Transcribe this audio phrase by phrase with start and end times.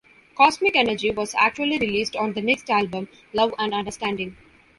[0.33, 4.35] "Cosmic Energy" was actually released on the next album, "Love and Understanding".